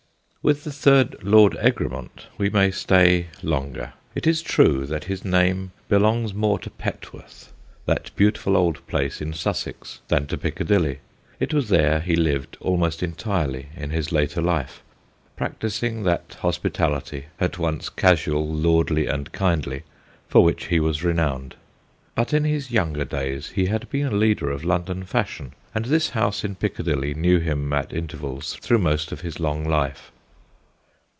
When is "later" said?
14.11-14.41